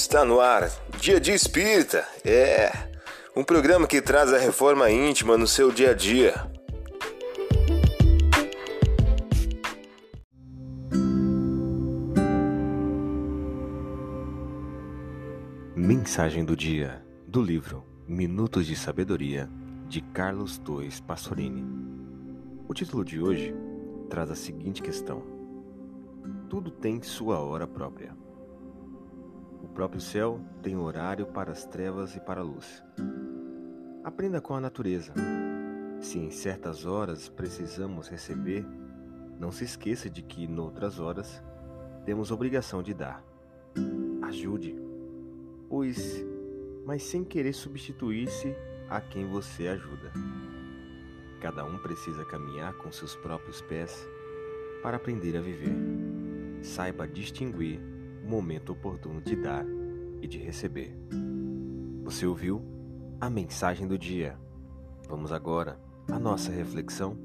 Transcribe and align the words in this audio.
Está 0.00 0.24
no 0.24 0.38
ar, 0.38 0.70
Dia 1.00 1.20
de 1.20 1.32
Espírita. 1.32 2.06
É 2.24 2.70
um 3.34 3.42
programa 3.42 3.84
que 3.84 4.00
traz 4.00 4.32
a 4.32 4.38
reforma 4.38 4.88
íntima 4.88 5.36
no 5.36 5.44
seu 5.44 5.72
dia 5.72 5.90
a 5.90 5.92
dia. 5.92 6.34
Mensagem 15.74 16.44
do 16.44 16.56
dia 16.56 17.04
do 17.26 17.42
livro 17.42 17.84
Minutos 18.06 18.66
de 18.66 18.76
Sabedoria 18.76 19.50
de 19.88 20.00
Carlos 20.00 20.58
Dois 20.58 21.00
Pastorini. 21.00 21.66
O 22.68 22.72
título 22.72 23.04
de 23.04 23.20
hoje 23.20 23.52
traz 24.08 24.30
a 24.30 24.36
seguinte 24.36 24.80
questão: 24.80 25.24
Tudo 26.48 26.70
tem 26.70 27.02
sua 27.02 27.40
hora 27.40 27.66
própria. 27.66 28.27
Próprio 29.78 30.00
céu 30.00 30.40
tem 30.60 30.76
horário 30.76 31.24
para 31.24 31.52
as 31.52 31.64
trevas 31.64 32.16
e 32.16 32.18
para 32.18 32.40
a 32.40 32.42
luz. 32.42 32.82
Aprenda 34.02 34.40
com 34.40 34.52
a 34.52 34.60
natureza. 34.60 35.12
Se 36.00 36.18
em 36.18 36.32
certas 36.32 36.84
horas 36.84 37.28
precisamos 37.28 38.08
receber, 38.08 38.66
não 39.38 39.52
se 39.52 39.62
esqueça 39.62 40.10
de 40.10 40.20
que, 40.20 40.48
noutras 40.48 40.98
horas, 40.98 41.40
temos 42.04 42.32
obrigação 42.32 42.82
de 42.82 42.92
dar. 42.92 43.22
Ajude, 44.22 44.74
pois, 45.68 46.26
mas 46.84 47.04
sem 47.04 47.22
querer 47.22 47.52
substituir-se 47.52 48.56
a 48.90 49.00
quem 49.00 49.28
você 49.28 49.68
ajuda. 49.68 50.12
Cada 51.40 51.64
um 51.64 51.78
precisa 51.78 52.24
caminhar 52.24 52.74
com 52.78 52.90
seus 52.90 53.14
próprios 53.14 53.60
pés 53.60 54.08
para 54.82 54.96
aprender 54.96 55.36
a 55.36 55.40
viver. 55.40 55.72
Saiba 56.62 57.06
distinguir 57.06 57.80
momento 58.28 58.72
oportuno 58.72 59.22
de 59.22 59.34
dar 59.34 59.64
e 60.20 60.28
de 60.28 60.36
receber. 60.38 60.94
Você 62.04 62.26
ouviu 62.26 62.62
a 63.18 63.30
mensagem 63.30 63.88
do 63.88 63.98
dia. 63.98 64.38
Vamos 65.08 65.32
agora 65.32 65.80
à 66.12 66.18
nossa 66.18 66.52
reflexão. 66.52 67.16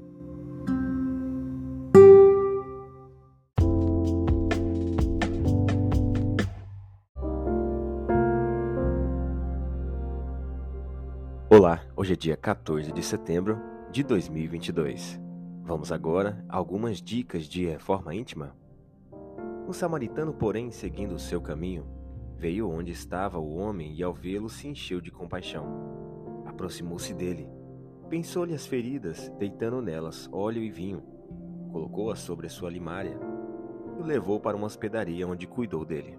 Olá, 11.50 11.84
hoje 11.94 12.14
é 12.14 12.16
dia 12.16 12.36
14 12.36 12.90
de 12.90 13.02
setembro 13.02 13.60
de 13.92 14.02
2022. 14.02 15.20
Vamos 15.62 15.92
agora 15.92 16.44
a 16.48 16.56
algumas 16.56 17.00
dicas 17.00 17.44
de 17.44 17.66
reforma 17.66 18.14
íntima. 18.14 18.63
O 19.66 19.72
samaritano, 19.72 20.34
porém, 20.34 20.70
seguindo 20.70 21.14
o 21.14 21.18
seu 21.18 21.40
caminho, 21.40 21.86
veio 22.36 22.68
onde 22.68 22.92
estava 22.92 23.38
o 23.38 23.54
homem 23.54 23.94
e 23.94 24.02
ao 24.02 24.12
vê-lo 24.12 24.50
se 24.50 24.68
encheu 24.68 25.00
de 25.00 25.10
compaixão. 25.10 26.44
Aproximou-se 26.44 27.14
dele, 27.14 27.48
pensou-lhe 28.10 28.52
as 28.52 28.66
feridas, 28.66 29.32
deitando 29.38 29.80
nelas 29.80 30.28
óleo 30.30 30.62
e 30.62 30.70
vinho, 30.70 31.02
colocou-as 31.72 32.18
sobre 32.18 32.46
a 32.46 32.50
sua 32.50 32.68
limária 32.68 33.18
e 33.96 34.02
o 34.02 34.04
levou 34.04 34.38
para 34.38 34.56
uma 34.56 34.66
hospedaria 34.66 35.26
onde 35.26 35.46
cuidou 35.46 35.82
dele. 35.82 36.18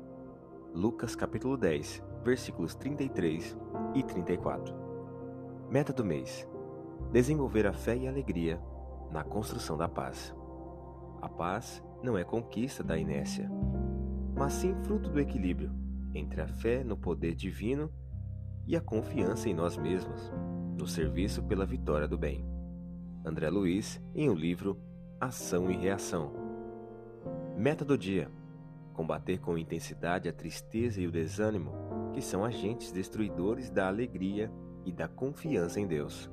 Lucas 0.74 1.16
capítulo 1.16 1.56
10, 1.56 2.02
versículos 2.24 2.74
33 2.74 3.56
e 3.94 4.02
34. 4.02 4.76
Meta 5.70 5.94
do 5.94 6.04
mês: 6.04 6.48
desenvolver 7.12 7.68
a 7.68 7.74
fé 7.74 7.96
e 7.96 8.08
a 8.08 8.10
alegria 8.10 8.60
na 9.12 9.24
construção 9.24 9.78
da 9.78 9.88
paz. 9.88 10.36
A 11.22 11.30
paz 11.30 11.84
não 12.06 12.18
é 12.18 12.24
conquista 12.24 12.84
da 12.84 12.96
inércia, 12.96 13.50
mas 14.36 14.54
sim 14.54 14.76
fruto 14.84 15.10
do 15.10 15.20
equilíbrio 15.20 15.72
entre 16.14 16.40
a 16.40 16.48
fé 16.48 16.84
no 16.84 16.96
poder 16.96 17.34
divino 17.34 17.92
e 18.68 18.76
a 18.76 18.82
confiança 18.82 19.50
em 19.50 19.54
nós 19.54 19.76
mesmos, 19.76 20.32
no 20.78 20.88
serviço 20.88 21.44
pela 21.44 21.66
vitória 21.66 22.08
do 22.08 22.18
bem. 22.18 22.46
André 23.26 23.50
Luiz, 23.50 24.00
em 24.14 24.30
o 24.30 24.34
um 24.34 24.36
livro 24.36 24.80
Ação 25.20 25.70
e 25.70 25.76
Reação. 25.76 26.32
Meta 27.58 27.84
do 27.84 27.98
dia: 27.98 28.30
combater 28.94 29.40
com 29.40 29.58
intensidade 29.58 30.30
a 30.30 30.34
tristeza 30.34 31.02
e 31.02 31.08
o 31.08 31.12
desânimo, 31.12 31.72
que 32.14 32.22
são 32.22 32.46
agentes 32.46 32.92
destruidores 32.92 33.72
da 33.72 33.88
alegria 33.88 34.52
e 34.86 34.92
da 34.92 35.08
confiança 35.08 35.80
em 35.80 35.88
Deus. 35.88 36.30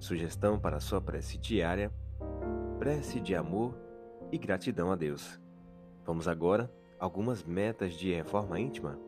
Sugestão 0.00 0.58
para 0.58 0.80
sua 0.80 1.00
prece 1.00 1.38
diária: 1.38 1.92
prece 2.78 3.20
de 3.20 3.34
amor 3.34 3.87
e 4.32 4.38
gratidão 4.38 4.90
a 4.90 4.96
Deus. 4.96 5.40
Vamos 6.04 6.26
agora 6.26 6.72
algumas 6.98 7.44
metas 7.44 7.94
de 7.94 8.12
reforma 8.12 8.58
íntima. 8.58 8.98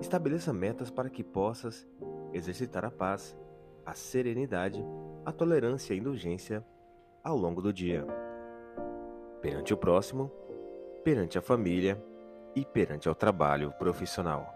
Estabeleça 0.00 0.52
metas 0.52 0.90
para 0.90 1.08
que 1.08 1.22
possas 1.22 1.86
exercitar 2.32 2.84
a 2.84 2.90
paz, 2.90 3.36
a 3.84 3.94
serenidade, 3.94 4.84
a 5.24 5.32
tolerância 5.32 5.92
e 5.92 5.96
a 5.96 6.00
indulgência 6.00 6.64
ao 7.22 7.36
longo 7.36 7.62
do 7.62 7.72
dia. 7.72 8.06
Perante 9.40 9.72
o 9.72 9.76
próximo, 9.76 10.30
perante 11.04 11.38
a 11.38 11.42
família 11.42 12.02
e 12.54 12.64
perante 12.64 13.08
ao 13.08 13.14
trabalho 13.14 13.72
profissional. 13.78 14.55